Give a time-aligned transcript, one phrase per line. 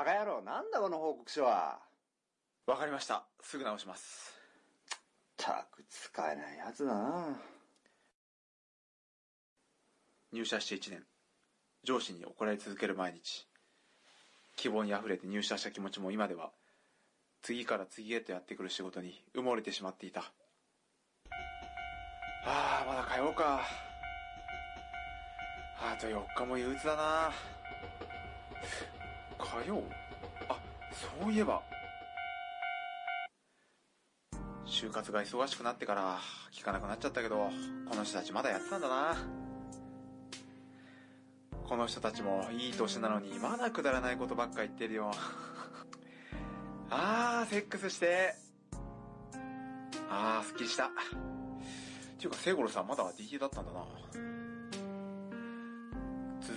[0.00, 1.78] バカ野郎、なんだこの報告書は。
[2.66, 3.26] わかりました。
[3.42, 4.32] すぐ直します。
[5.36, 7.38] たく使えないやつだな。
[10.32, 11.04] 入社して1年。
[11.84, 13.46] 上司に怒られ続ける毎日。
[14.56, 16.50] 希望に溢れて入社した気持ちも今では、
[17.42, 20.22] 次から次へとやってくる仕事に埋もれてしまっていた。
[22.46, 23.60] ああ、まだ通おうか。
[25.78, 27.32] あと4日も憂鬱だな。
[29.40, 29.82] 通おう
[30.48, 30.58] あ、
[31.20, 31.62] そういえば。
[34.66, 36.18] 就活が忙しくなってから
[36.52, 37.50] 聞かなくなっちゃったけど、
[37.88, 39.16] この人たちまだやってたんだな。
[41.68, 45.12] この人たちもいい年なのにまだくだらないことばっか言ってるよ。
[46.90, 48.34] あー、セックスして。
[50.08, 50.86] あー、すっきりした。
[50.86, 50.88] っ
[52.18, 53.84] ていうか、聖五郎さんまだ DT だったんだな。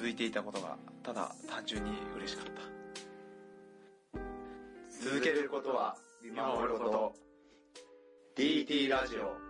[0.03, 4.19] 続いていたことが、ただ単純に嬉しかった。
[5.01, 7.15] 続けることは見守ること。
[8.35, 9.42] DT ラジオ。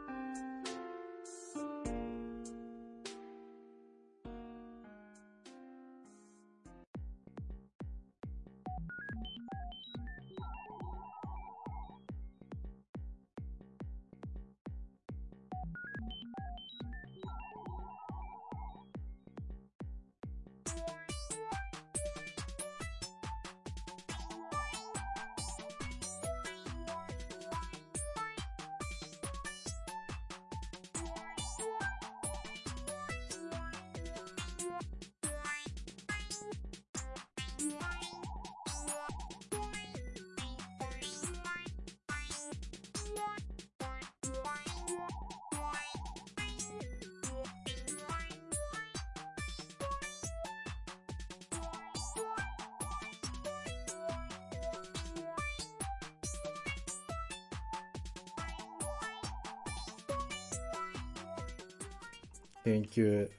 [62.65, 63.29] 連休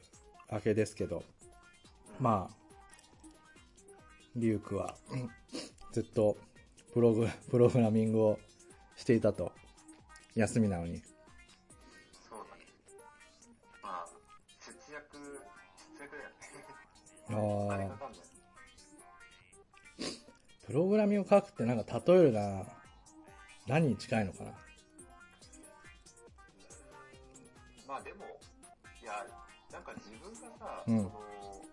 [0.50, 1.24] 明けですけど、
[2.20, 2.56] まあ、
[4.36, 5.30] リュウクはうん
[5.92, 6.36] ずっと
[6.92, 8.38] プログ、プログラミングを
[8.96, 9.52] していたと。
[10.34, 11.00] 休みなのに。
[12.28, 12.64] そうだね。
[13.80, 14.06] まあ、
[14.58, 16.30] 節約、節約だよ
[17.68, 17.70] ね。
[17.70, 18.24] ああ。
[20.66, 22.62] プログラミングを書くってなんか例えるな
[23.68, 24.50] 何に近いのかな
[30.86, 31.20] うんその、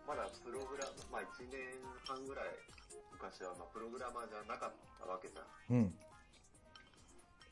[0.07, 2.45] まだプログラム、まあ1年半ぐらい
[3.11, 5.45] 昔はまあプログラマーじゃなかったわけじゃん。
[5.75, 5.93] うん。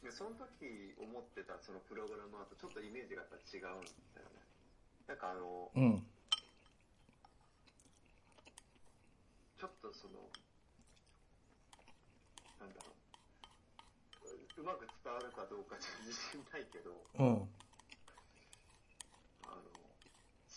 [0.04, 3.84] で、その時思ってたそのプログラマーとちょっとイメージがやっぱ違うん
[4.16, 4.40] だよね。
[5.08, 6.00] なんかあの、うん。
[9.60, 10.24] ちょっとその、
[12.64, 14.62] なんだろう。
[14.62, 17.50] うまく伝わるかどうか自信ないけど、うん。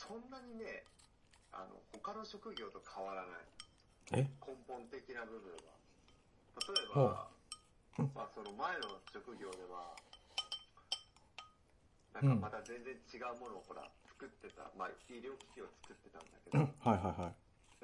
[0.03, 0.83] そんなにね、
[1.53, 4.27] あの、他の職業と変わらない。
[4.27, 4.29] え？
[4.43, 5.79] 根本的な部分は。
[6.59, 7.31] 例えば、
[8.15, 9.95] まあその前の職業では、
[12.13, 17.33] なんかまた全然違うものをほら、作ってた、まあ医療機器を作ってたんだけうんど、はいはいは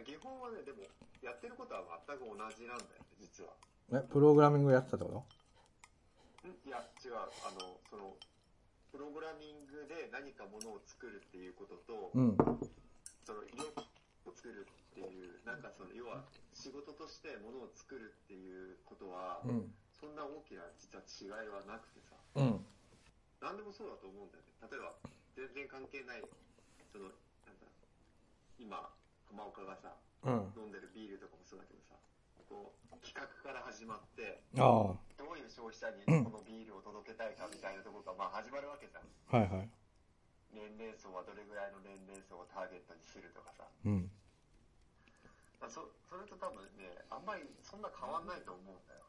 [0.03, 0.05] い。
[0.05, 0.83] 基本はね、でも、
[1.23, 3.55] やってることは全く同じなんだよね、実は。
[3.95, 5.25] え、プログラミングやってたってこ
[6.45, 6.51] ん？
[6.67, 7.17] いや、違う。
[7.17, 8.15] あの、その、
[8.91, 12.37] プログラミングで何かものを作るっていうことと、とうん。
[13.25, 16.25] その医療機器を作るっていう、なんかその、要は
[16.57, 19.73] 仕事としてものを作るっていうことは、うん。
[19.93, 22.65] そんな大きな実は違いはなくてさ、うん。
[23.43, 24.55] 何でもそうだと思うんだよね。
[24.71, 24.95] 例えば、
[25.37, 26.23] 全然関係ない、
[26.91, 27.11] その、
[27.45, 27.67] なんだ、
[28.59, 28.89] 今、
[29.29, 29.93] 浜岡がさ、
[30.25, 30.53] うん。
[30.57, 31.95] 飲んでるビールとかもそうだけどさ、
[32.49, 34.99] こう、企画から始まって、ど
[35.31, 39.05] ういう消費者にうんこのビールを届けたいかみたいなところが、まあ始まるわけじゃん。
[39.05, 39.69] いはい。
[40.53, 43.69] 年齢層はどれぐらいの年齢層をターゲットにするとかさ。
[43.85, 44.11] うん。
[45.61, 49.05] まあ、そそれと多分ね、あんまりそんな変わんないと思うんだよ。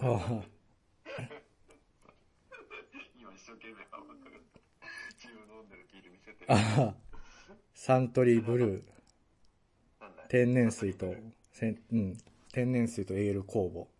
[0.00, 0.44] ああ、
[3.16, 4.38] 今一生懸命浜岡が
[5.16, 6.52] 自分飲んでるビール見せてる。
[6.52, 6.56] あ
[6.92, 6.94] あ、
[7.74, 8.84] サントリーブルー、
[10.28, 11.14] 天然水と、
[11.52, 12.18] せんうん、
[12.54, 13.90] 天然水とエール酵母。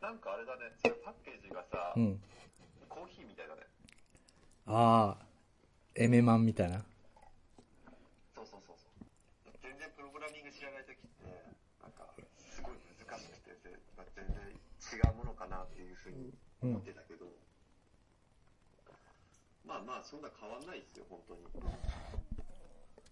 [0.00, 2.22] なんかあれだね、それパッケージがさ、うん。
[2.88, 3.66] コーヒーみたいだね。
[4.66, 5.26] ああ、
[5.96, 6.86] エメマンみたいな。
[8.30, 9.58] そうそうそうそう。
[9.60, 11.26] 全然プログラミング知らないときって、
[11.82, 16.30] なんか、すごい難しくて、ぜまあ全然違うものかなっていうふうに
[16.62, 17.26] 思ってたけど、
[19.66, 21.42] まあまあ、そんな変わんないですよ、本当に。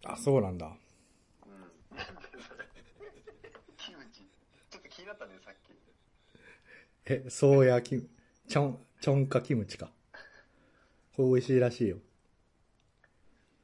[0.07, 0.71] あ、そうなんだ。
[0.71, 1.99] うん。
[1.99, 2.63] なんでそれ、
[3.77, 4.23] キムチ。
[4.99, 5.73] ちょっと嫌間違ったね、さっき。
[7.07, 8.09] え、そうやき、
[8.49, 9.93] ちょん、ちょんかキムチか。
[11.17, 11.99] これ美味しいらしいよ。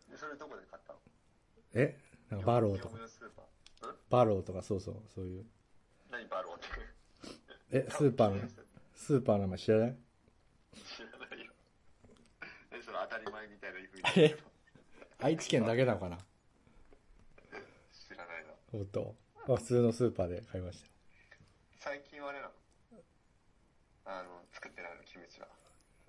[0.08, 0.98] で、それどこで買ったの？
[1.74, 1.98] え
[2.30, 3.90] なんかバローとか業務、用スーパー。
[3.90, 3.96] ん？
[4.10, 5.44] バローとかそうそう、そういう。
[6.10, 6.66] 何バローって？
[7.78, 8.48] え、スーパーの、
[8.94, 9.96] スーパーの名前知らない？
[10.74, 11.52] 知らないよ。
[12.70, 14.42] え、その当たり前みたいな言うけど
[15.18, 16.16] 愛知県だけなのかな？
[16.16, 18.52] 知らないな。
[18.70, 19.16] ほんと。
[19.48, 20.93] まあ普通のスーパーで買いましたよ。
[21.84, 22.52] 最近はあれなの？
[24.06, 25.48] あの、作ってないの、キムチは。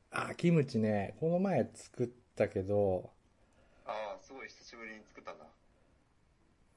[0.10, 3.12] あ、キムチね、この前作ったけど、
[3.86, 5.44] ああ、すごい久しぶりに作ったんだ。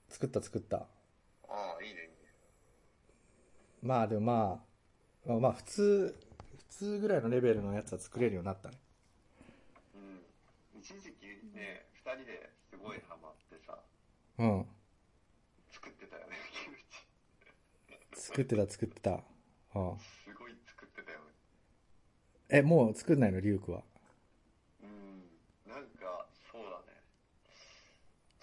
[0.09, 0.79] 作った作った。
[0.79, 0.87] あ
[1.49, 2.13] あ、いいね、いいね。
[3.85, 4.65] まあでもま
[5.29, 6.19] あ、まあ普通、
[6.57, 8.79] 普通ぐらいのレベルのやつは作れるようになったね。
[9.95, 10.81] うん。
[10.81, 13.79] 一時期ね、二人ですごいハマってさ、
[14.39, 14.67] うん。
[15.71, 16.83] 作ってたよね、キムチ。
[18.29, 19.25] 作ってた作ってた。
[19.73, 19.97] うん。
[19.97, 21.33] すごい作ってたよね。
[22.51, 23.81] え、もう作んないのリュウクは？
[24.85, 25.25] うん。
[25.65, 27.01] なんか、そうだね。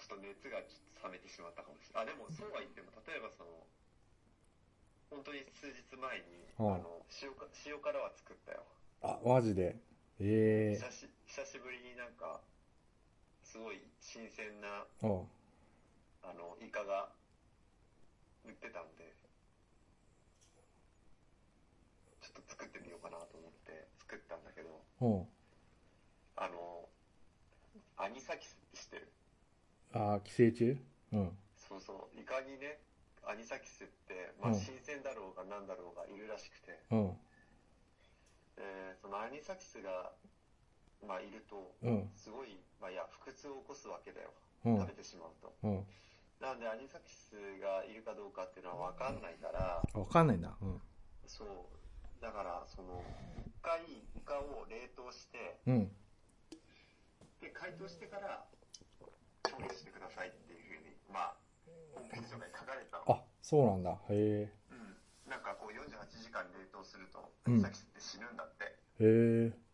[0.02, 2.02] ちょっと熱がちょっと冷めてしまったかもしれない。
[2.02, 3.62] あ、でもそうは言っても、例えばその、
[5.06, 8.66] 本当に数日前に、うんあの、塩か、塩辛は作ったよ。
[9.06, 9.78] あ、マジで？
[10.18, 12.42] ええ久し、久しぶりになんか、
[13.46, 15.30] すごい新鮮な、うん。
[16.26, 17.14] あの、イカが
[18.44, 19.14] 売ってたんで、
[22.20, 24.68] ちょっと作ってみようかなと思って作ったんだけど、
[25.00, 25.26] うん。
[26.36, 26.84] あの、
[27.96, 29.08] アニサキスって知ってる？
[29.92, 30.76] あ、寄生虫？
[31.12, 31.38] うん。
[31.56, 32.78] そうそう、イカにね、
[33.24, 37.16] アニサキスって、まあうん新鮮だろうが何だろうがいるらしくて、うん。
[38.58, 40.12] えーそのアニサキスが、
[41.06, 42.10] まあいると、うん。
[42.14, 44.30] すごい、まあいや、腹痛を起こすわけだよ。
[44.64, 45.54] うん食べてしまうと。
[45.62, 45.86] うん。
[46.40, 50.54] なんでアニサキスがいるかどうかっていうのはわかんないから、あわかんないんだ。
[50.60, 50.80] うん。
[51.26, 51.48] そう。
[52.20, 53.02] だから、その、
[53.36, 55.92] 一回イカを冷凍して、うん。
[57.40, 58.46] で、解凍してから、
[59.44, 61.36] 調理してくださいっていうふうに、まあ、
[61.94, 63.04] ホームページとかに書かれてたの。
[63.08, 63.98] あ、そうなんだ。
[64.08, 64.96] へうん。
[65.30, 68.76] なんかこう48時間冷凍すると、アうんニサキスって死ぬんだって。
[69.00, 69.04] え。
[69.04, 69.66] へえ。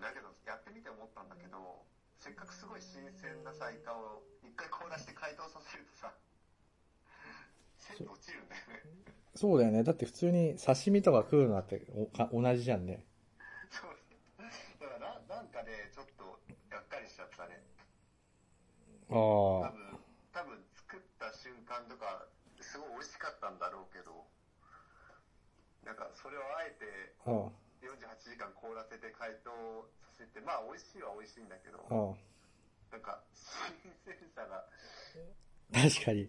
[0.00, 1.84] だけど、やってみて思ったんだけど、
[2.18, 6.12] せっかくすごい新鮮なさ、イカを一回凍らして解凍させるとさ、
[7.94, 8.86] 鮮度落ちるんだよね。
[9.36, 9.84] そうだよね。
[9.84, 13.04] だって普通に刺身とか食うのだっておか同じじゃんね。
[13.70, 13.92] そう。
[14.80, 16.24] だからな、なんかね、ちょっと、
[16.70, 17.60] がっかりしちゃったね。
[19.10, 19.68] ああ。
[19.68, 20.00] 多分、
[20.32, 22.26] 多分作った瞬間とか、
[22.60, 24.24] すごい美味しかったんだろうけど、
[25.84, 27.30] なんかそれをあえてあ
[27.78, 32.16] 48時間凍らせて解凍させて、まあ美味しいは美味しいんだけど、あ。
[32.16, 35.45] あなんか新鮮さがあ。
[35.72, 36.28] 確かに。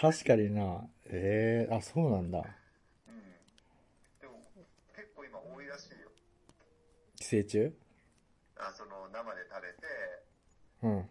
[0.00, 0.88] 確かにな。
[1.06, 2.38] ええあ、そうなんだ。
[2.38, 2.44] うん。
[4.20, 4.40] でも、
[4.94, 6.08] 結構今多いらしいよ。
[7.16, 7.74] 寄生虫？
[8.56, 9.86] あ、その生で食べて、
[10.82, 11.08] うん。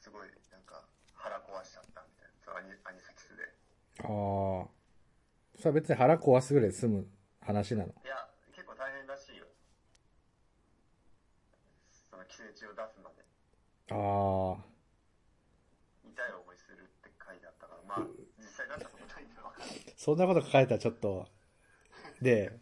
[0.00, 2.34] すごいなんか腹壊しちゃったみたいな。
[2.44, 3.42] そのアニアニサキスで。
[4.02, 4.70] ああ。
[5.58, 7.06] それは別に腹壊すぐらいで済む
[7.40, 7.88] 話なの？
[8.04, 9.46] いや、結構大変らしいよ。
[12.10, 13.24] その寄生虫を出すまで。
[13.90, 14.62] ああ。
[16.04, 18.08] 痛い思いするって書いてあったから、まあ、
[18.40, 19.76] 実際なったことないんでわかんない。
[20.00, 21.28] そんなこと書かれたらちょっと、
[22.24, 22.56] で、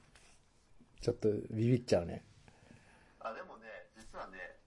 [1.00, 2.26] ちょっとビビっちゃうね。
[3.22, 4.58] あ、でもね、実はね、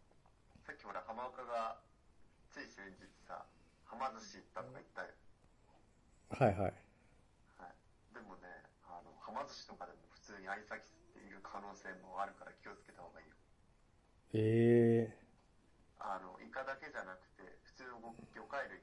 [0.64, 1.84] さっきほら、浜岡が、
[2.48, 5.12] つい先日さ、はま寿司行ったとか言ったよ。
[6.32, 6.74] はいはい。
[7.60, 8.16] はい。
[8.16, 8.48] でもね、
[8.88, 13.36] あの、はま寿司とかでも普通にアニサキスっている可能性もあるから気をつけた方がいいよ。
[14.32, 15.24] ええ
[16.00, 18.80] あの、イカだけじゃなくて、普通の魚介類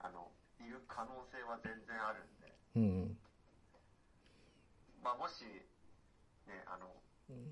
[0.00, 3.18] あの、いる可能性は全然あるんで、うん。
[5.02, 5.44] まあ、もし、
[6.46, 6.86] ね、あの、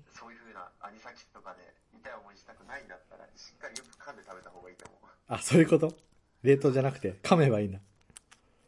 [0.09, 5.09] そういう風なアニサキスとかで痛い思いしたくないんだったら、しっかりよく噛んで食べた方がいいと思う。
[5.27, 5.93] あ、そういうこと？
[6.43, 7.79] 冷凍じゃなくて、噛めばいいんだ。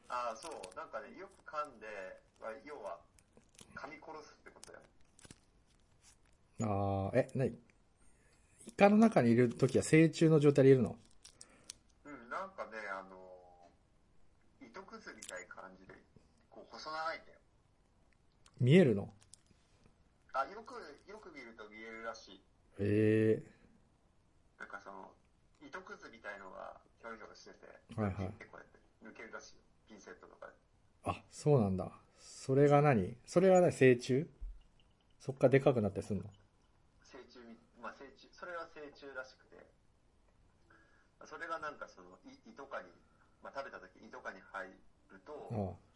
[0.10, 0.76] ああ、そう。
[0.76, 1.88] なんかね、よく噛んで、
[2.42, 3.00] まあ要は、
[3.76, 4.86] 噛み殺すってことだよ。
[6.62, 7.58] ああ、え、なに？
[8.68, 10.96] イカの中にいるときは成虫の状態でいるの
[12.06, 13.18] うん、なんかね、あの、
[14.62, 15.94] 糸くずみたいな感じで、
[16.50, 17.40] こう、細長いんだよ。
[18.64, 19.12] 見えるの？
[20.32, 20.80] あ、よく、
[21.12, 22.44] よく見ると見えるらしい。
[22.80, 23.52] ええ
[24.58, 25.12] なんかその、
[25.60, 27.68] 糸くずみたいのが、ひょろひょろしてて、
[28.00, 29.64] はいはいこうやって抜けるらしいよ。
[29.92, 30.54] ピンセットとかで。
[31.04, 31.92] あ、そうなんだ。
[32.18, 33.18] それが何？
[33.26, 33.74] それは何？
[33.74, 34.30] 成虫？
[35.20, 36.32] そっからでかくなったりするの？
[37.04, 39.60] 成虫み、まあ成虫、それは成虫らしくて、
[41.26, 42.88] それがなんかその、い、胃とかに、
[43.44, 44.72] まあ食べた時胃とかに入っ
[45.12, 45.89] ると、うん。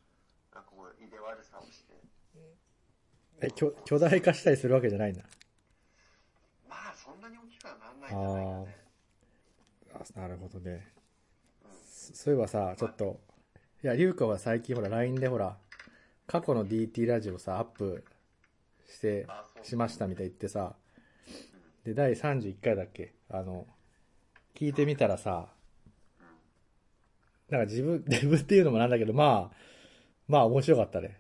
[0.54, 1.94] なんかこう、入れ悪さをして、
[3.42, 5.24] え、巨巨大化したりするわけじゃないんだ。
[6.70, 8.78] まあそんなに大きくはなんないんじゃないかね。
[10.16, 10.88] あなるほどね。
[11.90, 13.20] そそういえばさ、ちょっと、
[13.84, 15.58] いや、リュウカは最近ほら、LINE でほら、
[16.28, 18.04] 過去の DT ラジオさ、アップ
[18.88, 19.28] して、
[19.64, 20.76] しましたみたい言ってさ、
[21.84, 23.66] で、第31回だっけあの、
[24.56, 25.50] 聞いてみたらさ、
[27.50, 29.73] なんか自分、 自分っていうのもなんだけど、まあ、
[30.28, 31.20] まあ面白かったね。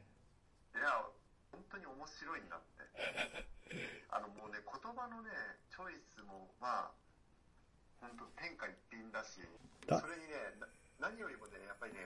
[0.73, 1.05] いや、
[1.51, 3.45] 本当に面白いんだって。
[4.09, 5.29] あのもうね、言葉のね、
[5.69, 6.91] チョイスも、まあ、
[7.99, 9.41] 本当天下一品だし、
[9.87, 10.35] だそれにね、
[10.99, 11.99] な何よりもね、やっぱりね、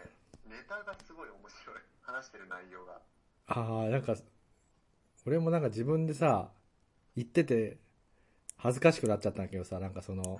[0.45, 1.81] ネタがすごい面白い。
[2.07, 3.01] 話してる内容が。
[3.47, 4.15] ああ、なんか、
[5.25, 6.49] 俺もなんか自分でさ、
[7.15, 7.77] 言ってて、
[8.55, 10.39] 恥ずかしくなっちゃったんだけどさ、なんかその、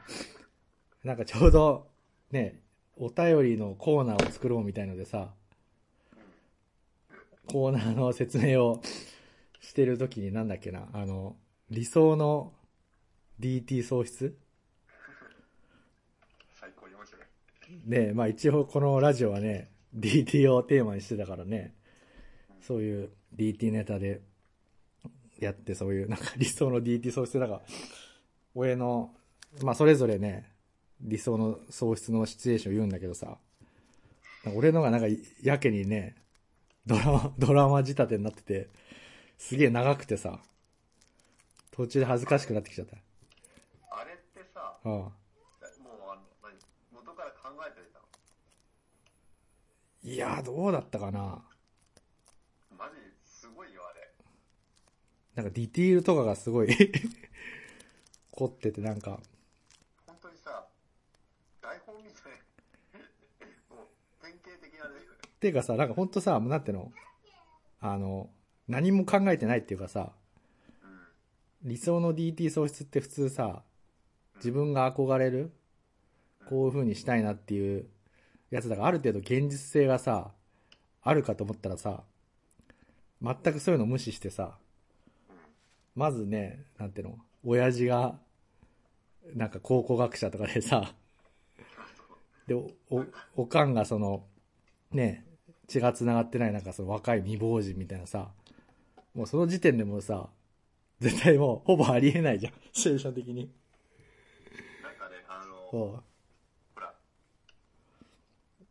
[1.03, 1.87] なんかちょうど、
[2.31, 2.61] ね、
[2.95, 5.33] お便りのコーナーを作ろうみたいのでさ、
[7.47, 8.81] コーナーの説明を
[9.59, 11.35] してるときになんだっけな、あの、
[11.69, 12.53] 理想の
[13.39, 14.37] DT 喪失？
[16.59, 18.07] 最高に面白い。
[18.07, 21.73] ねまあ一応このラジオはね、DT をテーマにしてたからね、
[22.61, 24.21] そういう DT ネタで
[25.39, 27.61] やって、そういうなんか理想の DT 喪失だから、
[28.55, 29.11] 俺の、
[29.61, 30.51] まあそれぞれね、
[31.01, 33.37] 理想の喪失のシチュエーションを言うんだけどさ、
[34.43, 35.07] なんか俺のがなんか
[35.43, 36.15] やけにね、
[36.87, 38.69] ドラマ、 ドラマ仕立てになってて、
[39.37, 40.41] すげえ長くてさ、
[41.71, 42.97] 途中で恥ずかしくなってきちゃった。
[43.91, 44.91] あれってさ、うん。
[44.91, 45.11] もう
[46.09, 46.57] あの、何
[46.93, 48.05] 元から考えてたの？
[50.01, 51.43] いやー、どうだったかな。
[52.71, 54.13] マジすごいよ、あれ。
[55.35, 56.69] なんかディティールとかがすごい
[58.31, 59.19] 凝っててなんか、
[60.05, 60.65] 本当にさ、
[61.59, 62.31] 台本みたい。
[63.69, 63.87] もう、
[64.21, 64.73] 典型的
[65.37, 65.41] なね。
[65.41, 66.91] ていうかさ、なんかほんとさ、もうなんていうの？
[67.79, 68.29] あの、
[68.67, 70.11] 何も考えてないっていうかさ、
[71.63, 73.63] 理想の DT 喪失って普通さ、
[74.37, 75.51] 自分が憧れる
[76.49, 77.85] こういう風にしたいなっていう
[78.51, 80.31] やつだから、ある程度現実性がさ、
[81.03, 82.03] あるかと思ったらさ、
[83.21, 84.57] 全くそういうの無視してさ、
[85.95, 87.17] まずね、なんていうの？
[87.45, 88.19] 親父が、
[89.35, 90.93] なんか考古学者とかでさ、
[92.47, 92.73] で、お、
[93.35, 94.23] おかんがその、
[94.91, 95.25] ね、
[95.67, 98.29] 血が繋がってないなんかその若い未亡人みたいなさ、
[99.13, 100.29] もうその時点でもうさ、
[100.99, 103.51] 絶対もうほぼありえないじゃん、シチュエーション的に。
[104.81, 106.03] なんかね、あの、そ
[106.73, 106.93] ほら、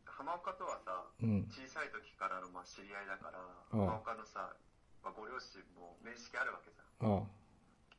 [0.05, 1.27] 浜岡とはさ、う。
[1.27, 1.47] うん。
[1.53, 4.57] 小さい時からのまあ知り合いだから、うん浜岡のさ、
[5.05, 6.83] まあ、ご両親も面識あるわけさ。
[7.03, 7.29] うん。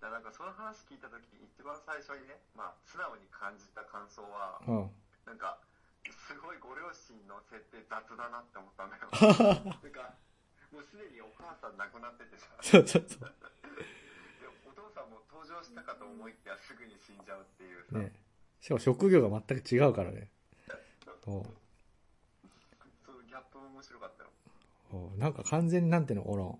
[0.01, 4.89] だからなんかその話聞いた時一番最初にね、まあ素直に感じた感想は、うん。
[5.29, 5.59] なんか、
[6.11, 9.07] すごいご両親の設定雑だなって思ったんだよ。
[9.81, 10.15] なんか、
[10.71, 13.25] もうすでにお母さん亡くなっててさ、そうそうそで
[14.67, 17.99] お父さんも登場したかと思いきやすぐに死んじゃうっていうさ、う。
[17.99, 18.11] ね。
[18.61, 20.29] しかも職業が全く違うからね。
[21.25, 21.43] おう
[23.05, 24.29] そういうギャップも面白かったよ。
[24.91, 26.59] おうなんか完全になんていうの、この、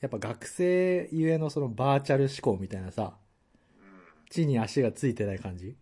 [0.00, 3.16] やっぱ学生ゆえのそのバーチャル思考みたいなさ、
[3.78, 4.02] うん。
[4.30, 5.76] 地に足がついてない感じうん。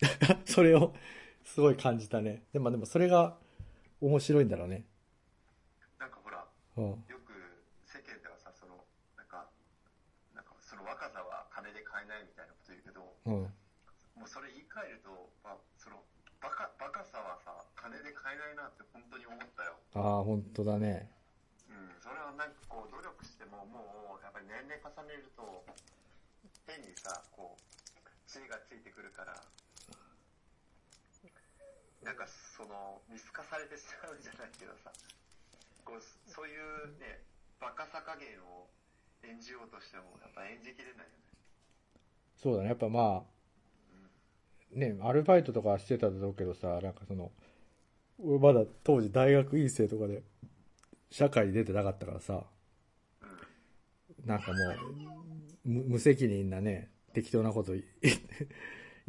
[0.46, 0.94] それを
[1.44, 2.44] すごい感じたね。
[2.52, 3.36] でもでもそれが
[4.00, 4.86] 面白いんだろうね。
[5.98, 6.84] なんかほら、うん。
[7.08, 7.32] よく
[7.84, 8.84] 世間ではさ、その、
[9.16, 9.50] なんか、
[10.34, 13.32] なんかその若さは金で買えないみたいなこと言うけど、うん。
[14.16, 16.02] もうそれ言い換えると、まあ、その、
[16.40, 19.76] バカ、バカさはさ、金で買えないなって本当に思ったよ。
[19.94, 21.12] ああ、本当だね。
[21.68, 25.64] うん、それはなんかこう、努力してももう、やっぱり年齢重ねると、
[26.66, 27.60] 変にさ、こう、
[28.30, 29.36] 知恵がついてくるから、
[32.04, 34.92] なんかその、見透かされてしまうんじゃないけどさ、
[35.84, 37.20] こう、そういうね、
[37.60, 38.68] バカさ加減を
[39.22, 41.30] 演じようとしても、やっぱ演じきれないよね。
[42.36, 42.68] そうだね。
[42.68, 43.40] やっぱまあ、
[44.72, 47.32] ね、アルバイトとかしてただろうけどさ、なんかその、
[48.18, 50.22] 俺まだ当時大学院生とかで、
[51.10, 52.44] 社会に出てなかったからさ、
[54.24, 54.58] なんかも
[55.64, 58.12] う、無責任なね、適当なこと 言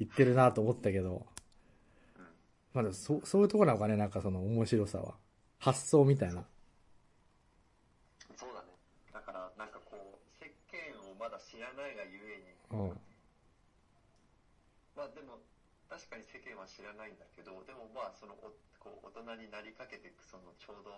[0.04, 1.31] ってるなと思ったけど、
[2.74, 5.16] まあでもそそういうとこなのかね、なんかその面白さは。
[5.60, 6.42] 発想みたいな。
[8.34, 8.74] そうだね。
[9.14, 13.00] だから、なんかこう、世間をまだ知らないがゆえに、うん。
[14.96, 15.38] まあでも、
[15.92, 20.98] 確かに世間は知らないんだけど、でもまあ、そのおこう大人になりかけていく、そのちょうど、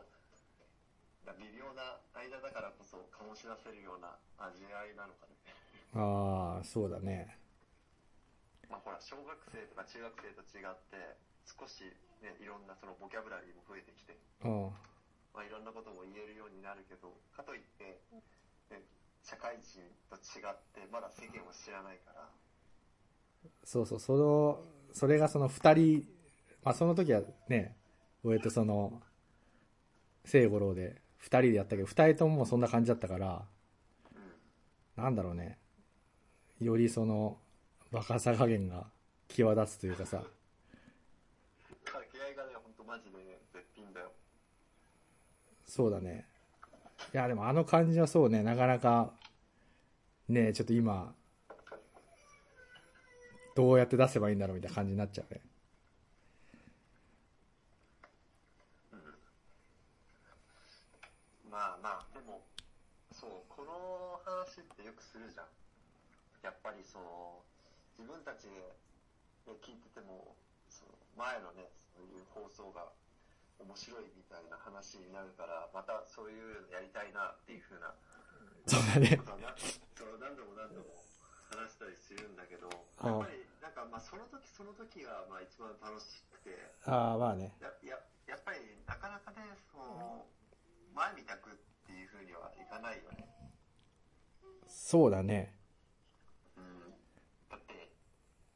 [1.25, 5.36] な微妙な間だからこそ醸し出せるような味わいなのかね。
[5.98, 7.36] ああ、そうだね。
[8.70, 11.84] まあほら、小学生とか中学生と違って、少し、
[12.22, 14.72] ね、いろんなそのボキャブラリーも増えてきて、うん。
[15.34, 18.00] まあ、いろんなことも言えるようになるけど、かといって、
[18.72, 18.84] ね、
[19.24, 22.30] 社会人と違って、まだ世間を知らないから、
[23.64, 26.08] そうそう、その、それがその二人、
[26.64, 27.76] まあその時はね、
[28.24, 29.02] 俺とその、
[30.26, 33.46] 聖五郎で二人でやったけど、二人ともそんな感じだったから、
[34.98, 35.04] うん。
[35.04, 35.58] なんだろうね。
[36.60, 37.38] よりその、
[37.92, 38.88] バカさ加減が
[39.28, 40.24] 際立つというかさ、
[41.86, 44.12] 掛け合いがね、ほんとマジでね、絶品だよ。
[45.66, 46.28] そうだね。
[47.12, 49.10] いや、でもあの感じはそうね、なかなか、
[50.30, 51.12] ねちょっと今、
[53.56, 55.42] どうやって出せばいいんだろうみたいな感じになっちゃうね。
[61.50, 62.42] まあまあ、でも、
[63.12, 65.46] そう、この話ってよくするじゃん。
[66.44, 67.42] やっぱりその、
[67.98, 70.36] 自分たちでね聞いてても、
[70.70, 71.72] その前のね、
[72.02, 72.90] いう放送が
[73.60, 77.94] 面白いみたいな話になるから、またそういうのやりたいなっていうふうな
[78.66, 79.20] そうだね
[79.94, 80.96] そう何度も何度も
[81.52, 82.66] 話したりするんだけど、
[83.04, 86.58] やっぱりなんかまあその時その時がまあ一番楽しくて、
[86.90, 87.54] ああ、まあね。
[87.62, 90.26] やややっぱりなかなかね、その
[90.96, 91.54] 前みたくっ
[91.86, 93.28] ていうふうにはいかないよね。
[94.66, 95.54] そうだね。
[96.58, 96.90] うん、
[97.52, 97.94] だって、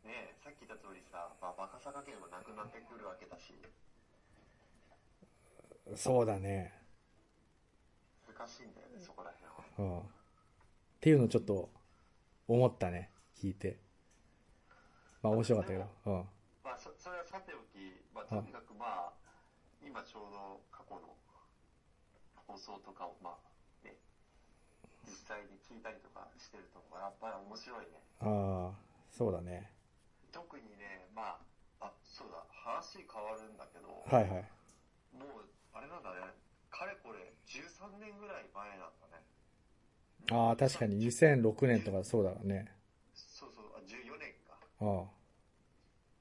[0.04, 1.30] ねさっき言った通りさ、
[1.88, 3.56] まあ、バカさ加減もなくなってくるわけだし、
[5.96, 6.76] そうだね。
[8.28, 9.96] 難しいんだよね、そこら辺は。
[9.96, 10.04] うん。
[10.04, 10.04] っ
[11.00, 11.70] ていうのをちょっと
[12.48, 13.10] 思ったね。
[13.40, 13.80] 聞いて。
[15.24, 15.88] まあ面白かったけど。
[16.06, 16.14] うん。
[16.60, 17.80] まあ、そそれはさておき、
[18.14, 19.14] まあ、とにかくまあ、
[19.80, 21.16] 今ちょうど過去の
[22.36, 23.96] 放送とかを、まあ、ね、
[25.08, 28.04] 実際に聞いたりとかしてるとこがやっぱり面白いね。
[28.20, 28.78] ああ、
[29.10, 29.72] そうだね。
[30.34, 31.57] 特にね、まあ、あ、
[32.18, 34.50] そうだ、話変わるんだけど、はいはい。
[35.14, 36.34] もう、あれなんだね、
[36.72, 39.22] かれこれ13年ぐらい前なんだね。
[40.32, 42.74] ああ、確かに2006年とかそうだね。
[43.14, 44.58] そうそう、あ14年か。
[44.82, 45.18] ああ。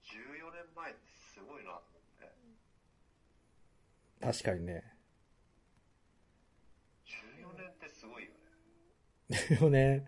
[0.04, 1.00] 14年前って
[1.34, 2.28] すごいなと思って。
[4.20, 4.84] 確かにね。
[7.06, 8.30] 14年ってすごいよ
[9.30, 9.56] ね。
[9.56, 10.04] でもね、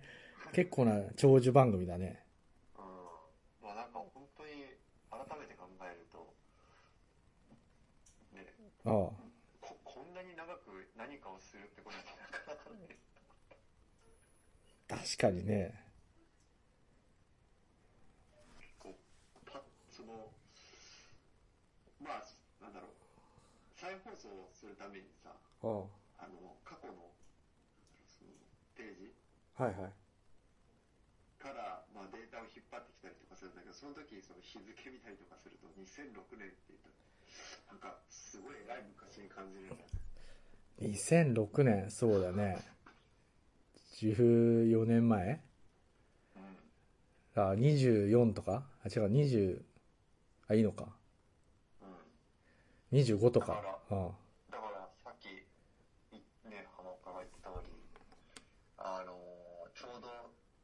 [0.52, 2.22] 結構な長寿番組だね。
[2.76, 2.84] うん。
[3.64, 4.76] まあなんか本当に
[5.10, 6.34] 改めて考えると、
[8.32, 8.77] ね、ああ。
[9.60, 12.70] ここんなに長く何かをするってことってなかなか？
[12.70, 12.96] ね。
[14.88, 15.74] 確かにね。
[18.78, 18.96] こう、
[19.44, 20.32] パッ、その、
[22.00, 22.24] まあ、
[22.62, 22.90] なんだろう、
[23.76, 25.36] 再放送するためにさ、
[26.18, 26.94] あの、過去の、
[28.08, 28.32] その、
[28.74, 29.12] ページ
[29.56, 29.92] はいはい。
[31.38, 36.88] から、まあ、データを引っ張ってきたりとかするんだけど、その時、その日付見たりとかすると、2006年って言うと、
[37.68, 39.86] なんか、すごい偉い昔に感じるんだよね。
[40.80, 42.58] 2006年、そうだね。
[44.00, 45.40] 14年前？
[46.36, 47.42] うん。
[47.42, 48.62] あ、24とか？
[48.84, 49.64] あ、違う、20、
[50.48, 50.86] あ、いいのか。
[51.82, 52.98] うん。
[53.00, 53.80] 25とか。
[53.90, 54.08] うん。
[54.50, 57.72] だから、さっき、いね、浜岡が言った通り、
[58.78, 59.18] あのー
[59.74, 60.08] ちょうど、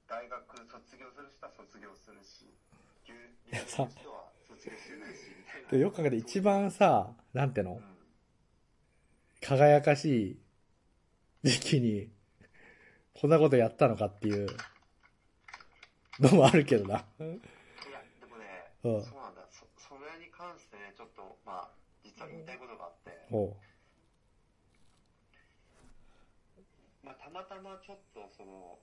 [0.08, 2.46] 大学卒業する人は卒業するし、
[3.06, 3.14] 留
[3.46, 4.30] 留学する人は
[5.70, 7.82] でよく考えて一番さ、なんてのうん。
[9.40, 10.38] 輝かしい
[11.42, 12.08] 時期に、
[13.14, 14.48] こんなことやったのかっていう
[16.20, 16.94] のもあるけどな。
[16.94, 19.46] いや、でもね、うんそうなんだ。
[19.50, 21.70] そ、それに関してね、ちょっと、まあ、
[22.02, 23.12] 実は言いたいことがあって。
[27.02, 28.78] まあ、たまたまちょっと、その、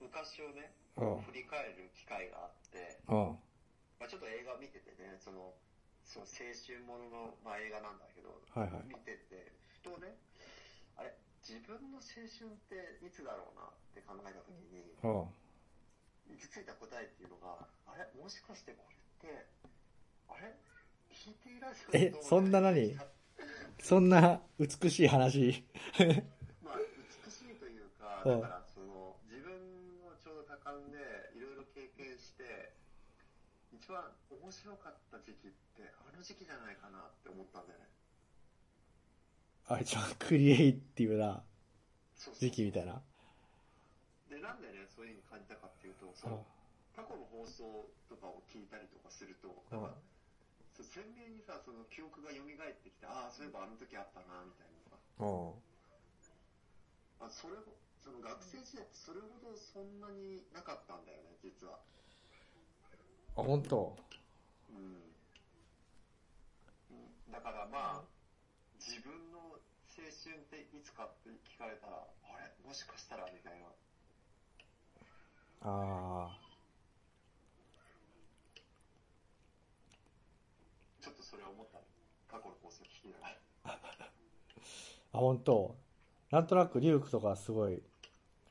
[0.00, 3.38] 昔をね、うん振り返る機会があって、うん。
[3.98, 5.54] まあ、ちょっと映画を見ててね、その、
[6.06, 10.16] その青春ものの、まあ、映画なんだけど、はいはい見てて、ふとね、
[10.96, 15.28] あれ、自分の青春っていつだろうなって考えたときに、うん。
[16.28, 19.46] 行き着いた答えっていうのが、あれ、もしかしてこれって、
[20.28, 20.54] あれ
[21.10, 22.96] ?TT ラジオえとそんな何？
[23.80, 25.64] そんな美しい話？
[26.62, 29.52] まあ、美しいというか、 うんだから、その、自分
[30.06, 30.98] をちょうど多感で、
[31.34, 32.72] いろいろ経験して、
[33.88, 37.88] 一番面白かった時期って、あの時期じゃないかなって思ったんだよね。
[39.64, 41.40] あ、一番クリエイティブな
[42.36, 43.00] 時期みたいな。
[44.28, 46.44] で、なんでね、そういう風に感じたかっていうと、そうんの、
[46.92, 49.96] 過去の放送とかを聞いたりとかすると、うんなんか、
[50.84, 55.00] 鮮明にさ、その記憶が蘇ってきて、ああ、そういえばあの時あったな、みたいなさ。
[55.24, 55.56] う
[57.24, 57.24] ん。
[57.24, 57.72] あそれほ
[58.04, 61.80] その学生時代ってそれほどそんなになかったんだよね、実は。
[63.38, 63.96] あ本当
[64.68, 64.98] うん。
[67.32, 68.04] だからまあ、
[68.80, 73.68] 自分の青春っていつかって聞かれたら、あれもしかしたらみたいな。
[75.70, 76.38] ああ。
[81.00, 81.78] ちょっとそれは思った。
[81.78, 81.84] ね
[82.26, 83.38] 過去の放送聞きながら。
[85.14, 85.76] あ、本当
[86.32, 87.82] なんとなくリュウクとかすごい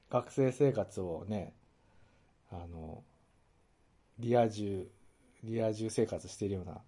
[0.10, 1.54] 学生生活をね、
[2.50, 3.04] あの、
[4.20, 4.90] リア充、
[5.44, 6.82] リア充生活してるような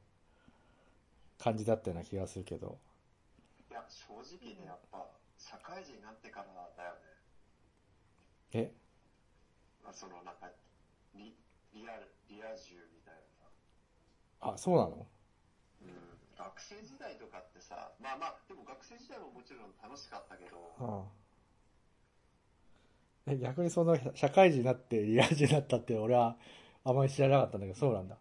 [1.38, 2.78] 感じだったような気がするけど。
[3.70, 5.06] いや、正直ね、やっぱ、
[5.38, 7.00] 社会人になってからだよね。
[8.54, 8.74] え？
[9.84, 10.50] まあ、その、なんか、
[11.16, 11.36] リ、
[11.74, 13.22] リアル、リア充みたいな
[14.42, 14.54] さ。
[14.54, 15.06] あ、そうなの？
[15.84, 15.90] うん。
[16.38, 21.04] 学生時代とかってさ、まあまあ、でも学生時代ももちろん楽しかったけど、あ
[23.28, 26.38] あえ、逆にその社会人になってリア充になったって俺は
[26.84, 28.18] あまり知らなかったんだけど、そうなんだ。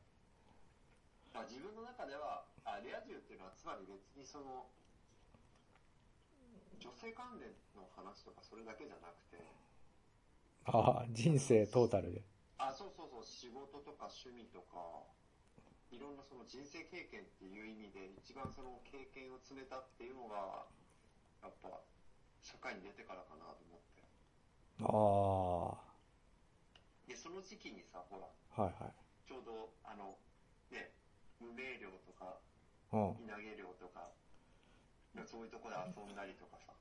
[1.33, 4.71] まあ、自分の中では、あリア充っていうのはつまり別にその、
[6.79, 9.55] 女性関連の話とかそれだけじゃなくて、
[10.66, 12.23] ああ、人生トータルで。
[12.59, 15.07] あ、そうそうそう、仕事とか趣味とか、
[15.90, 20.66] いろんなその人生経験っていう意味で一番その経験を詰めたっていうのが、
[21.42, 21.81] やっぱ、
[22.42, 24.03] 社会に出てからかなと思って。
[24.81, 25.97] あ
[27.09, 28.92] で、その時期にさ、ほら、あ、はいはい。
[29.27, 30.18] ちょうど、あの、
[30.71, 30.92] ね、
[31.40, 32.37] 無名寮とか、
[32.92, 33.25] うん。
[33.25, 34.12] 稲毛寮とか、
[35.25, 36.73] そういうとこで遊んだりとかさ。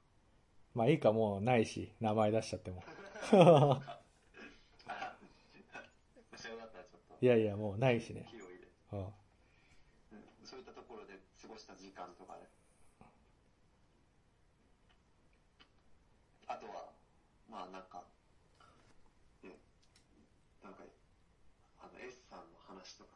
[0.76, 2.84] まあいいか、もうないし、名前出しちゃっても。
[6.62, 8.28] あったらちょっと、いやいや、もうないしね。
[8.30, 9.00] 気を入れて、うん。
[9.00, 9.12] うん、
[10.44, 12.48] そういったところで過ごした時間とかね。
[16.48, 16.94] あとは、
[17.50, 18.04] まあなんか、
[19.44, 19.58] ね、
[20.64, 20.84] なんか、
[21.80, 23.10] あの、S さんの話とか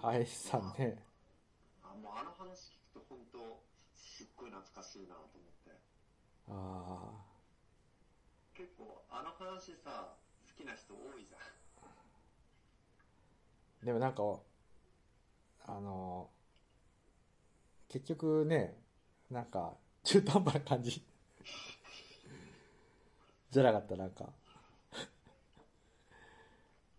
[0.00, 1.02] さ、あいさんね。
[1.82, 3.60] あもうあの話聞くと本当、
[3.96, 5.72] すっごい懐かしいなと思って。
[6.48, 7.10] あ
[8.54, 10.14] 結構、あの話さ、
[10.46, 11.40] 好きな人多いじゃん。
[11.40, 11.42] あ。
[13.82, 14.38] でもなんか、
[15.66, 16.30] あの、
[17.88, 18.80] 結局ね、
[19.30, 21.02] なんか、中途半端な感じ。
[23.50, 24.32] じゃなかった、なんか。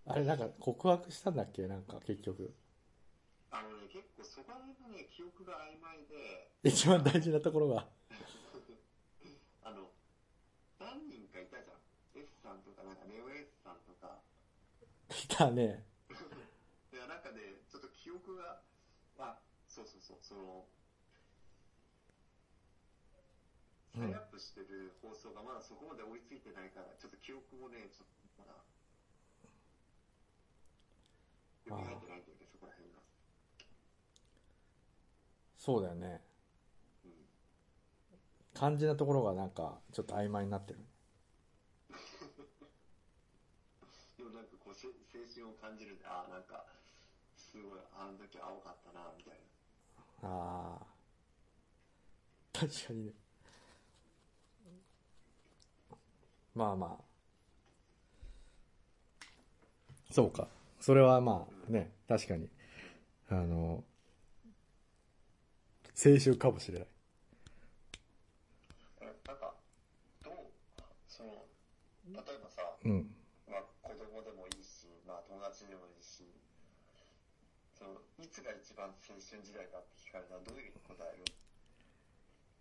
[0.07, 1.67] あれ、なんか告白したんだっけ？
[1.67, 2.53] なんか、結局。
[3.51, 7.87] あのね、結構そこら辺のね、記憶が曖昧で、一番大事なところが。
[9.63, 9.89] あの、
[10.79, 11.77] 何人かいたじゃん。
[12.21, 14.21] S さんとか、なんかネオ S さんとか。
[15.09, 15.85] 来たね。
[16.93, 18.61] いや、なんかね、ちょっと記憶が、
[19.17, 20.67] あ、そうそうそう、その、
[23.95, 28.07] うん再アップしてる放送がまだそこまで追いついてないから、ちょっと記憶もね、ちょっ
[31.67, 32.99] とまだ、蘇ってないんだよね、そこら辺が。
[35.58, 36.21] そうだよね。
[37.04, 37.12] うん。
[38.54, 40.80] 肝心なところがなんか、ちょっと曖昧になってる。
[44.17, 44.93] でもなんかこう、せ青
[45.34, 46.65] 春を感じるんで、ああ、なんか、
[47.36, 49.39] すごい、あの時青かったな、みたい
[50.21, 50.30] な。
[50.30, 50.86] ああ。
[52.54, 53.13] 確かにね。
[56.54, 57.04] まあまあ。
[60.12, 60.47] そうか。
[60.86, 62.45] それはまあね、確かに。
[63.34, 63.82] あの、
[65.98, 66.88] 青春かもしれない。
[69.02, 69.58] えなんか、
[70.21, 70.54] どう、
[71.10, 71.50] その、
[72.06, 73.10] 例えばさ、うん。
[73.50, 76.21] まあ子供でもいいし、まあ友達でもいいし、
[77.74, 81.26] その、いつが一番青春時代かって聞かれたらどういうふうに答える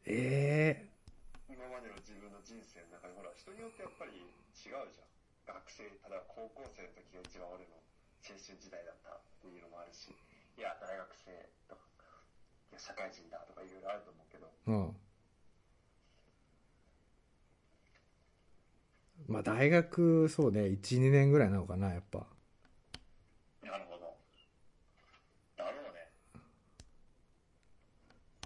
[0.08, 5.12] ええ今までの自分の人生の中で、ほら、人によってやっぱり違うじゃん。
[5.44, 7.84] 学生、例えば高校生の時が一番俺の
[8.24, 10.08] 青春時代だったっていうのもあるし、
[10.56, 11.30] いや、大学生
[11.68, 11.84] とか、
[12.72, 14.96] いや、社会人だとかいろいろあると思うけど、うん。
[19.28, 22.26] まあ大学、そうね、1、2年ぐらいなのかな、やっぱ。
[23.62, 24.16] なるほど。
[25.56, 26.08] だろうね。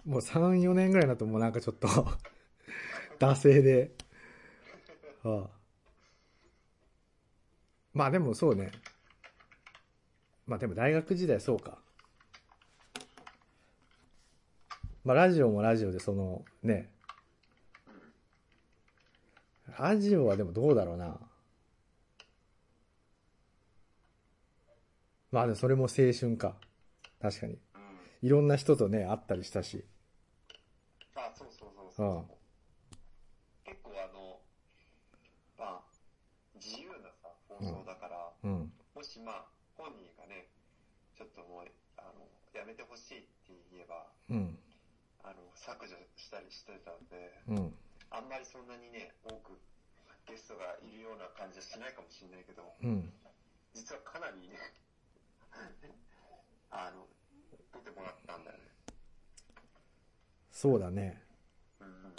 [0.03, 1.87] もう3、4年ぐらいだともうなんかちょっと、
[3.17, 3.91] 惰性で。
[5.23, 5.49] ああ
[7.93, 8.71] まあでもそうね。
[10.49, 11.77] まあでも大学時代そうか。
[15.05, 16.89] まあラジオもラジオでそのね。
[19.77, 21.19] ラジオはでもどうだろうな。
[25.31, 26.55] まあでもそれも青春か。
[27.21, 27.53] 確かに。
[27.53, 27.59] うん。
[28.23, 29.85] いろんな人とね、会ったりしたし。
[31.13, 32.07] あ、そうそうそうそう。
[32.07, 32.23] うん
[33.65, 34.39] 結構あの、
[35.59, 35.81] まあ、
[36.55, 38.71] 自由なさ、放送だから、うん。
[38.95, 39.58] もしまあ、
[41.19, 42.23] ちょっともう、あの、
[42.55, 44.55] やめてほしいって言えば、うん。
[45.19, 47.75] あの、削除したりしてたんで、うん。
[48.09, 49.59] あんまりそんなにね、多く
[50.23, 53.11] ゲストがいるような感じはしないかもしれないけど、うん。
[53.75, 54.55] 実はかなりね、
[56.71, 57.03] あの、
[57.75, 58.63] 出てもらったんだよね。
[60.55, 61.21] そうだね。
[61.81, 62.15] うんうん。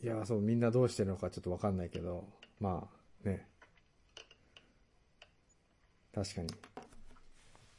[0.00, 2.28] いや、そう、みんなどうしてるのかちょっとわかんないけど、
[2.60, 2.88] ま
[3.24, 3.48] あ、ね。
[6.14, 6.54] 確かに。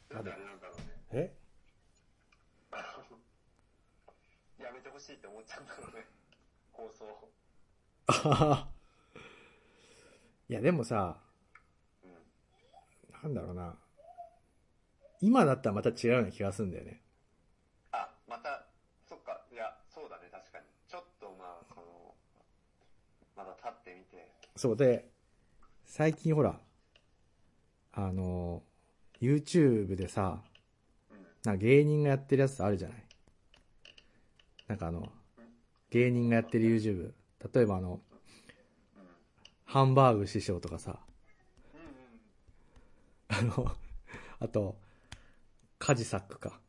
[0.10, 0.84] なんであれなんだろうね。
[1.12, 1.34] え？
[4.62, 6.06] やめてほしいって思っちゃうんだろうね。
[6.74, 7.30] 放送。
[8.08, 8.70] あはは
[10.50, 11.18] いや、でもさ、
[12.04, 12.12] うん。
[13.24, 13.78] なんだろうな。
[15.22, 17.02] 今だったらまた違うような気がするんだよね。
[17.92, 18.68] あ、また、
[19.08, 20.66] そっか、いや、そうだね、確かに。
[20.90, 22.16] ちょっとまあ、その、
[23.38, 25.10] まだ立ってみて、そうで、
[25.86, 26.60] 最近ほら、
[27.98, 28.62] あの、
[29.22, 30.44] YouTube でさ、
[31.46, 32.98] な芸人がやってるやつあるじゃない？
[34.68, 35.12] なんかあの、
[35.92, 37.14] 芸人がやってる YouTube。
[37.54, 38.02] 例えばあの、
[39.64, 41.00] ハンバーグ師匠とかさ、
[43.30, 43.72] あの、
[44.40, 44.78] あと、
[45.80, 46.60] カジサックか。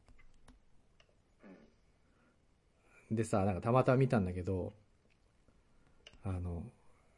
[3.11, 4.75] でさ、なんかたまたま見たんだけど、
[6.23, 6.62] あの、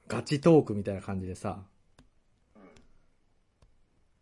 [0.06, 1.62] ガチトークみたいな感じでさ、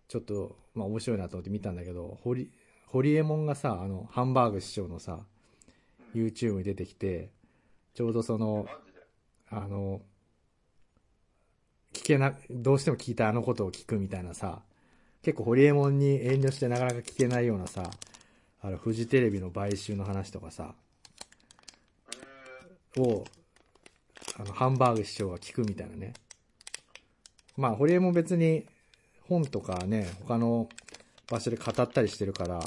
[0.09, 2.51] ちょっと、まあ面白いなと思って見たんだけど、ホリ、
[2.87, 5.21] ホリエモンがさ、あの、ハンバーグ師匠のさ、
[6.15, 7.31] YouTube に出てきて、
[7.95, 8.67] ちょうどその、
[9.49, 10.03] あの、
[11.93, 14.63] 聞けな、どうしても聞いたあのことを聞くみたいなさ、
[15.23, 17.91] 結構ホリエモンに遠慮してなかなか聞けないようなさ、
[18.63, 20.75] あの、フジテレビの買収の話とかさ、
[22.97, 23.25] を、
[24.39, 26.15] あの、ハンバーグ師匠が聞くみたいなね。
[27.57, 28.67] まあ、ホリエモン別に
[29.29, 30.69] 本とかね、他の
[31.31, 32.61] 場所で語ったりしてるから、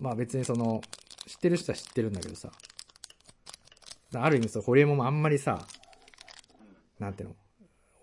[0.00, 0.80] まあ別にその、
[1.26, 2.50] 知ってる人は知ってるんだけどさ、
[4.14, 5.66] ある意味そう、ホリエモンもあんまりさ、
[6.98, 7.36] なんていうの、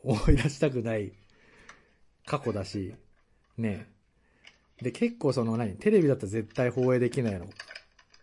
[0.04, 1.14] 思い出したくない
[2.26, 2.96] 過去だし、
[3.58, 3.88] ね
[4.82, 7.48] で、結構その何、テレビだったら絶対放映できないの。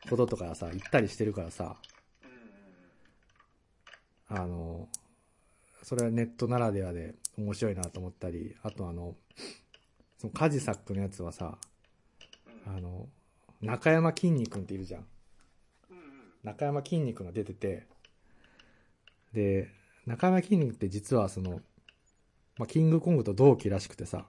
[0.08, 1.76] こととかさ、言ったりしてるからさ、
[4.28, 4.88] あの、
[5.86, 9.14] それはネットならではで面白いなと思ったり、あとあの、
[10.18, 11.58] そのカジサックのやつはさ、
[12.66, 13.06] あの、
[13.62, 15.06] 中山きんに君っているじゃん。
[16.42, 17.86] 中山きんに君が出てて、
[19.32, 19.68] で、
[20.06, 21.60] 中山きんに君って実はその、
[22.58, 24.26] まあ、キングコングと同期らしくてさ、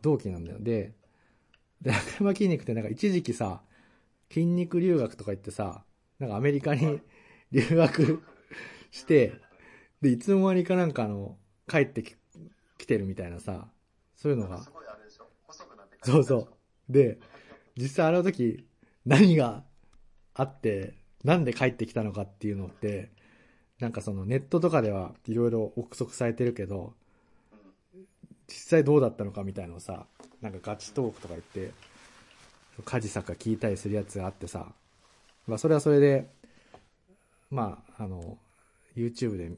[0.00, 0.58] 同期なんだよ。
[0.60, 0.94] で、
[1.82, 3.60] で中山きんに君ってなんか一時期さ、
[4.30, 5.84] 筋肉留学とか言ってさ、
[6.18, 7.02] なんかアメリカに
[7.52, 8.22] 留学
[8.90, 9.40] して、
[10.00, 11.36] で、いつの間にかなんかあの、
[11.68, 12.14] 帰ってき
[12.78, 13.68] 来てるみたいなさ、
[14.16, 14.62] そういうのが。
[16.02, 16.92] そうそう。
[16.92, 17.18] で、
[17.76, 18.66] 実際あの時、
[19.04, 19.64] 何が
[20.34, 23.10] あって、なんで帰ってきたのかっていうのって、
[23.80, 26.94] なんかそのネットとかではいろいろ憶測されてるけど、
[28.48, 30.06] 実際どうだったのかみたいなのをさ、
[30.40, 31.72] なんかガチトークとか言って、
[32.84, 34.72] カジサカ聞いたりするやつがあってさ、
[35.46, 36.28] まあそれはそれで、
[37.50, 38.38] まあ、あの、
[38.94, 39.52] YouTube で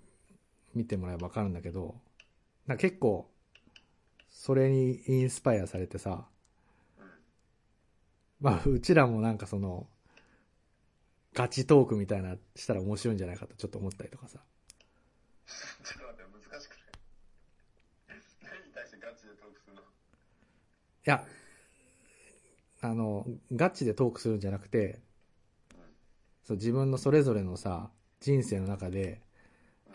[0.74, 1.96] 見てもらえばわかるんだけど、
[2.66, 3.28] な結構、
[4.28, 6.26] それにインスパイアされてさ、
[8.40, 9.86] まあ、うちらもなんかその、
[11.34, 14.40] ガチトークみたいなしたら面白いんじゃないかとちょっと思ったりとかさ。
[15.84, 16.76] ちょっと待って、難しくな
[18.14, 18.18] い？
[18.42, 19.82] 何に対してガチでトークするの？
[19.82, 19.84] い
[21.04, 21.24] や、
[22.82, 25.00] あの、ガチでトークするんじゃなくて、
[26.50, 29.20] そう自分のそれぞれのさ、人生の中で、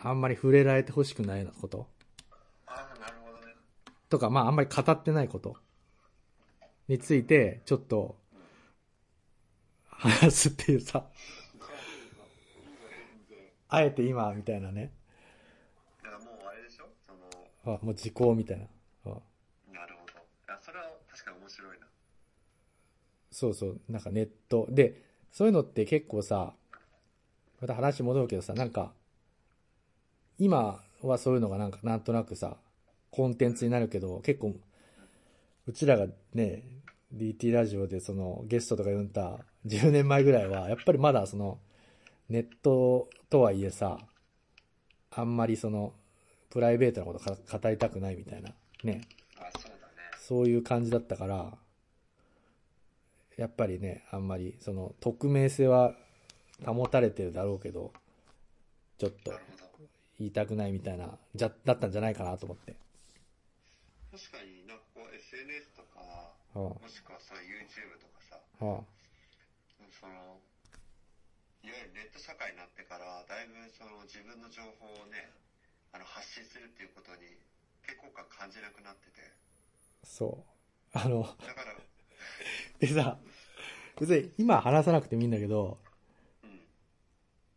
[0.00, 1.86] あんまり触れられてほしくないようなこと？
[2.66, 3.52] ああ、なるほどね。
[4.08, 5.58] とか、まああんまり語ってないこと？
[6.88, 8.16] について、ちょっと、
[9.86, 11.04] 話すっていうさ、
[13.68, 14.92] あえて今、みたいなね。
[16.02, 16.86] だからもうあれでしょ？
[17.06, 17.12] そ
[17.68, 18.64] の、あもう時効みたいな。
[18.64, 19.08] あ
[19.74, 20.54] なるほど。
[20.54, 21.86] あ、それは確かに面白いな。
[23.30, 24.66] そうそう、なんかネット。
[24.70, 25.04] で、
[25.36, 26.54] そういうのって結構さ、
[27.60, 28.94] また話戻るけどさ、なんか、
[30.38, 32.56] 今はそういうのがなんかなんとなくさ、
[33.10, 34.54] コンテンツになるけど、結構、
[35.66, 36.62] うちらがね、
[37.14, 41.58] DT ラジオでそのゲストとか呼んだ10年前ぐらいは、やっぱりまだその、
[42.30, 43.98] ネットとはいえさ、
[45.10, 45.92] あんまりその、
[46.48, 49.02] プライベートなことか語りたくないみたいな、ね。
[50.18, 51.58] そういう感じだったから、
[53.36, 55.94] やっぱりね、あんまり、その、匿名性は
[56.64, 57.92] 保たれてるだろうけど、
[58.98, 59.32] ちょっと。
[60.18, 62.74] 言いたくないみたいな、じゃ、だったんじゃないかなと思って。
[64.08, 66.00] 確かになんかこう SNS とか、
[66.56, 70.40] はもしくはそういう YouTube とかさ、その、
[71.60, 75.28] いわゆるネット社会になってから、だいぶその自分の情報をね、
[75.92, 77.36] あの発信するっていうことに
[77.84, 79.20] 抵抗感感じなくなってて、
[80.00, 80.96] そう。
[80.96, 81.76] あの、だから、
[82.80, 83.18] でさ、
[83.98, 85.78] 別に今話さなくてもいいんだけど、
[86.44, 86.60] うん、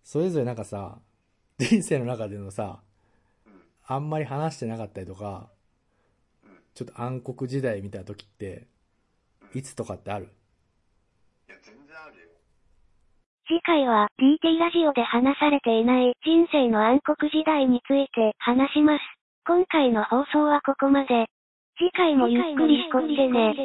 [0.03, 0.99] それぞれなんかさ、
[1.57, 2.81] 人生の中でのさ、
[3.45, 5.49] うん、あんまり話してなかったりとか、
[6.43, 6.63] うん。
[6.73, 8.67] ちょっと暗黒時代みたいな時って、うん
[9.55, 10.25] いつとかってある？
[11.47, 12.29] いや、全然あるよ。
[13.47, 19.01] 次回は DT ラジオで話されていない人生の暗黒時代について話します。
[19.47, 21.25] 今回の放送はここまで。
[21.79, 23.55] 次回もゆっくりしこってね。